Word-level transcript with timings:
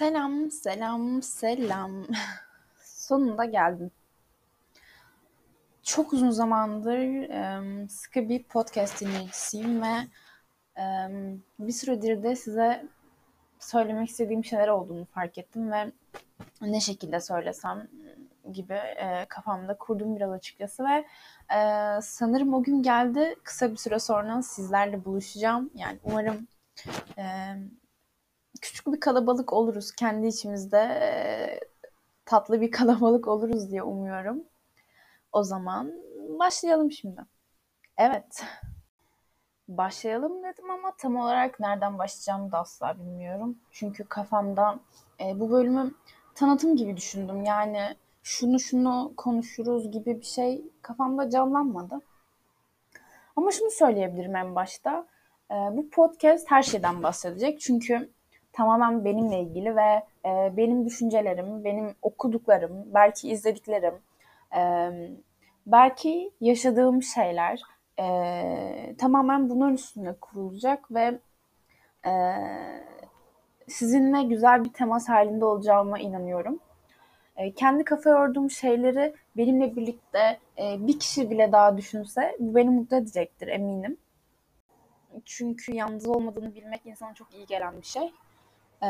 Selam, 0.00 0.50
selam, 0.50 1.22
selam. 1.22 2.06
Sonunda 2.84 3.44
geldim. 3.44 3.90
Çok 5.82 6.12
uzun 6.12 6.30
zamandır 6.30 6.98
e, 7.30 7.88
sıkı 7.88 8.28
bir 8.28 8.42
podcast 8.42 9.00
dinleyicisiyim 9.00 9.82
ve 9.82 9.94
e, 10.78 10.84
bir 11.58 11.72
süredir 11.72 12.22
de 12.22 12.36
size 12.36 12.86
söylemek 13.58 14.08
istediğim 14.08 14.44
şeyler 14.44 14.68
olduğunu 14.68 15.04
fark 15.04 15.38
ettim 15.38 15.72
ve 15.72 15.92
ne 16.60 16.80
şekilde 16.80 17.20
söylesem 17.20 17.88
gibi 18.52 18.74
e, 18.74 19.26
kafamda 19.28 19.78
kurdum 19.78 20.16
biraz 20.16 20.32
açıkçası 20.32 20.84
ve 20.84 21.06
e, 21.56 21.60
sanırım 22.02 22.54
o 22.54 22.62
gün 22.62 22.82
geldi. 22.82 23.36
Kısa 23.42 23.70
bir 23.70 23.76
süre 23.76 23.98
sonra 23.98 24.42
sizlerle 24.42 25.04
buluşacağım. 25.04 25.70
Yani 25.74 25.98
umarım 26.04 26.48
e, 27.18 27.54
küçük 28.60 28.86
bir 28.86 29.00
kalabalık 29.00 29.52
oluruz 29.52 29.92
kendi 29.92 30.26
içimizde 30.26 30.78
e, 30.78 31.10
tatlı 32.24 32.60
bir 32.60 32.70
kalabalık 32.78 33.28
oluruz 33.28 33.70
diye 33.70 33.82
umuyorum. 33.82 34.44
O 35.32 35.42
zaman 35.42 35.92
başlayalım 36.38 36.92
şimdi. 36.92 37.20
Evet. 37.98 38.44
Başlayalım 39.68 40.44
dedim 40.44 40.70
ama 40.70 40.92
tam 40.98 41.16
olarak 41.16 41.60
nereden 41.60 41.98
başlayacağımı 41.98 42.52
da 42.52 42.58
asla 42.58 42.98
bilmiyorum. 42.98 43.58
Çünkü 43.70 44.04
kafamda 44.04 44.80
e, 45.20 45.40
bu 45.40 45.50
bölümü 45.50 45.94
tanıtım 46.34 46.76
gibi 46.76 46.96
düşündüm. 46.96 47.44
Yani 47.44 47.96
şunu 48.22 48.60
şunu 48.60 49.12
konuşuruz 49.16 49.90
gibi 49.90 50.20
bir 50.20 50.26
şey 50.26 50.64
kafamda 50.82 51.30
canlanmadı. 51.30 52.00
Ama 53.36 53.50
şunu 53.50 53.70
söyleyebilirim 53.70 54.36
en 54.36 54.54
başta. 54.54 55.06
E, 55.50 55.54
bu 55.54 55.90
podcast 55.90 56.50
her 56.50 56.62
şeyden 56.62 57.02
bahsedecek. 57.02 57.60
Çünkü 57.60 58.10
tamamen 58.52 59.04
benimle 59.04 59.40
ilgili 59.40 59.76
ve 59.76 60.02
e, 60.24 60.56
benim 60.56 60.86
düşüncelerim, 60.86 61.64
benim 61.64 61.94
okuduklarım, 62.02 62.94
belki 62.94 63.28
izlediklerim, 63.28 63.94
e, 64.56 64.90
belki 65.66 66.30
yaşadığım 66.40 67.02
şeyler 67.02 67.62
e, 67.98 68.94
tamamen 68.98 69.50
bunun 69.50 69.74
üstüne 69.74 70.12
kurulacak 70.12 70.90
ve 70.90 71.18
e, 72.06 72.12
sizinle 73.68 74.22
güzel 74.22 74.64
bir 74.64 74.72
temas 74.72 75.08
halinde 75.08 75.44
olacağıma 75.44 75.98
inanıyorum. 75.98 76.60
E, 77.36 77.52
kendi 77.52 77.84
kafa 77.84 78.10
yorduğum 78.10 78.50
şeyleri 78.50 79.14
benimle 79.36 79.76
birlikte 79.76 80.38
e, 80.58 80.86
bir 80.86 80.98
kişi 80.98 81.30
bile 81.30 81.52
daha 81.52 81.76
düşünse 81.76 82.36
bu 82.38 82.54
beni 82.54 82.70
mutlu 82.70 82.96
edecektir 82.96 83.48
eminim. 83.48 83.96
Çünkü 85.24 85.74
yalnız 85.74 86.06
olmadığını 86.06 86.54
bilmek 86.54 86.86
insana 86.86 87.14
çok 87.14 87.34
iyi 87.34 87.46
gelen 87.46 87.80
bir 87.80 87.86
şey. 87.86 88.12
Ee, 88.82 88.86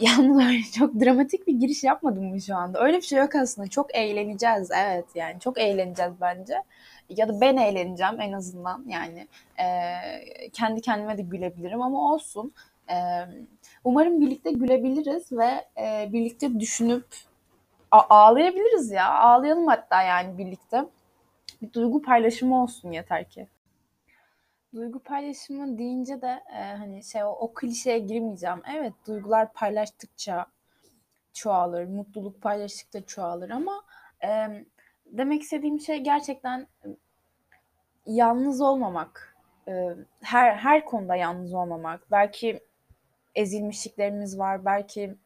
yalnız 0.00 0.38
öyle 0.46 0.62
çok 0.78 1.00
dramatik 1.00 1.46
bir 1.46 1.54
giriş 1.54 1.84
yapmadım 1.84 2.24
mı 2.24 2.40
şu 2.40 2.56
anda? 2.56 2.84
Öyle 2.84 2.96
bir 2.96 3.02
şey 3.02 3.18
yok 3.18 3.34
aslında. 3.34 3.68
Çok 3.68 3.94
eğleneceğiz. 3.94 4.70
Evet 4.70 5.06
yani 5.14 5.40
çok 5.40 5.58
eğleneceğiz 5.60 6.12
bence. 6.20 6.62
Ya 7.08 7.28
da 7.28 7.40
ben 7.40 7.56
eğleneceğim 7.56 8.20
en 8.20 8.32
azından. 8.32 8.84
Yani 8.88 9.28
e, 9.58 9.66
kendi 10.52 10.80
kendime 10.80 11.18
de 11.18 11.22
gülebilirim 11.22 11.82
ama 11.82 12.12
olsun. 12.12 12.52
E, 12.90 12.96
umarım 13.84 14.20
birlikte 14.20 14.50
gülebiliriz 14.50 15.32
ve 15.32 15.64
e, 15.80 16.12
birlikte 16.12 16.60
düşünüp 16.60 17.06
ağlayabiliriz 17.90 18.90
ya. 18.90 19.14
Ağlayalım 19.14 19.66
hatta 19.66 20.02
yani 20.02 20.38
birlikte. 20.38 20.84
Bir 21.62 21.72
duygu 21.72 22.02
paylaşımı 22.02 22.62
olsun 22.62 22.92
yeter 22.92 23.30
ki. 23.30 23.46
Duygu 24.74 24.98
paylaşımı 24.98 25.78
deyince 25.78 26.22
de 26.22 26.42
e, 26.52 26.62
hani 26.62 27.04
şey 27.04 27.24
o, 27.24 27.28
o 27.28 27.54
klişeye 27.54 27.98
girmeyeceğim. 27.98 28.62
Evet 28.76 28.92
duygular 29.06 29.52
paylaştıkça 29.52 30.46
çoğalır, 31.32 31.84
mutluluk 31.84 32.42
paylaştıkça 32.42 33.06
çoğalır 33.06 33.50
ama 33.50 33.82
e, 34.24 34.46
demek 35.06 35.42
istediğim 35.42 35.80
şey 35.80 35.98
gerçekten 35.98 36.66
yalnız 38.06 38.60
olmamak. 38.60 39.36
E, 39.68 39.88
her 40.20 40.54
her 40.54 40.84
konuda 40.84 41.16
yalnız 41.16 41.54
olmamak. 41.54 42.10
Belki 42.10 42.60
ezilmişliklerimiz 43.34 44.38
var, 44.38 44.64
belki 44.64 45.16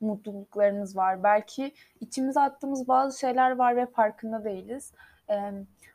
mutluluklarımız 0.00 0.96
var, 0.96 1.22
belki 1.22 1.74
içimize 2.00 2.40
attığımız 2.40 2.88
bazı 2.88 3.18
şeyler 3.18 3.50
var 3.50 3.76
ve 3.76 3.86
farkında 3.86 4.44
değiliz. 4.44 4.92
E, 5.30 5.34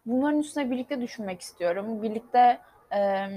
bunların 0.06 0.40
üstüne 0.40 0.72
birlikte 0.72 1.02
düşünmek 1.02 1.42
istiyorum. 1.42 2.04
Birlikte 2.04 2.60
e, 2.94 3.28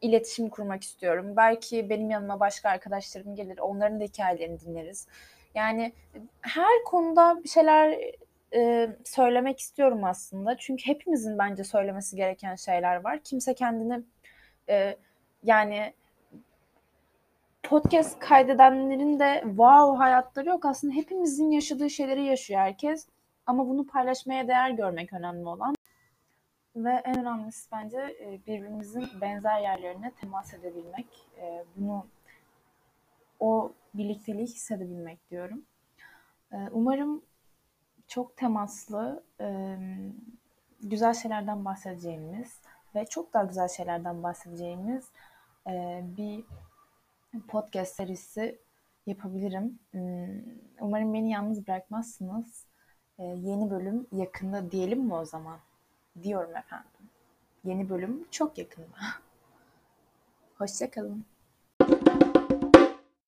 iletişim 0.00 0.48
kurmak 0.48 0.82
istiyorum. 0.82 1.36
Belki 1.36 1.90
benim 1.90 2.10
yanıma 2.10 2.40
başka 2.40 2.70
arkadaşlarım 2.70 3.34
gelir. 3.34 3.58
Onların 3.58 4.00
da 4.00 4.04
hikayelerini 4.04 4.60
dinleriz. 4.60 5.08
Yani 5.54 5.92
her 6.40 6.84
konuda 6.84 7.44
bir 7.44 7.48
şeyler 7.48 7.98
e, 8.54 8.90
söylemek 9.04 9.60
istiyorum 9.60 10.04
aslında. 10.04 10.56
Çünkü 10.56 10.86
hepimizin 10.86 11.38
bence 11.38 11.64
söylemesi 11.64 12.16
gereken 12.16 12.54
şeyler 12.54 13.04
var. 13.04 13.20
Kimse 13.24 13.54
kendini 13.54 14.02
e, 14.68 14.96
yani 15.42 15.92
podcast 17.62 18.18
kaydedenlerin 18.18 19.18
de 19.18 19.40
wow 19.44 19.98
hayatları 20.04 20.48
yok. 20.48 20.64
Aslında 20.64 20.94
hepimizin 20.94 21.50
yaşadığı 21.50 21.90
şeyleri 21.90 22.24
yaşıyor 22.24 22.60
herkes. 22.60 23.06
Ama 23.46 23.68
bunu 23.68 23.86
paylaşmaya 23.86 24.48
değer 24.48 24.70
görmek 24.70 25.12
önemli 25.12 25.46
olan. 25.46 25.74
Ve 26.76 26.90
en 26.90 27.20
önemlisi 27.20 27.70
bence 27.72 27.98
e, 27.98 28.40
birbirimizin 28.46 29.08
benzer 29.20 29.60
yerlerine 29.60 30.12
temas 30.20 30.54
edebilmek. 30.54 31.06
E, 31.38 31.64
bunu 31.76 32.06
o 33.40 33.72
birlikteliği 33.94 34.46
hissedebilmek 34.46 35.30
diyorum. 35.30 35.62
E, 36.52 36.56
umarım 36.70 37.22
çok 38.08 38.36
temaslı, 38.36 39.22
güzel 40.82 41.14
şeylerden 41.14 41.64
bahsedeceğimiz 41.64 42.60
ve 42.94 43.06
çok 43.06 43.34
daha 43.34 43.44
güzel 43.44 43.68
şeylerden 43.68 44.22
bahsedeceğimiz 44.22 45.10
bir 46.16 46.44
podcast 47.48 47.96
serisi 47.96 48.58
yapabilirim. 49.06 49.78
Hmm, 49.90 50.42
umarım 50.80 51.14
beni 51.14 51.30
yalnız 51.30 51.66
bırakmazsınız. 51.66 52.66
Yeni 53.18 53.70
bölüm 53.70 54.06
yakında 54.12 54.70
diyelim 54.70 55.00
mi 55.00 55.14
o 55.14 55.24
zaman? 55.24 55.58
diyorum 56.22 56.56
efendim. 56.56 56.90
Yeni 57.64 57.88
bölüm 57.90 58.26
çok 58.30 58.58
yakında. 58.58 58.96
Hoşçakalın. 60.58 61.24